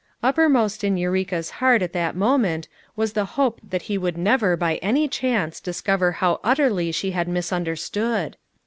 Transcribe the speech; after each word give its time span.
Uppermost 0.23 0.83
in 0.83 0.97
Eureka's 0.97 1.51
heart 1.61 1.83
at 1.83 1.93
that 1.93 2.15
moment 2.15 2.67
was 2.95 3.13
the 3.13 3.23
hope 3.37 3.59
that 3.63 3.83
he 3.83 3.99
would 3.99 4.17
never 4.17 4.57
by 4.57 4.77
any 4.77 5.07
chance 5.07 5.59
discover 5.59 6.13
how 6.13 6.39
utterly 6.43 6.91
she 6.91 7.11
bad 7.11 7.27
misunder 7.27 7.77
stood. 7.77 8.35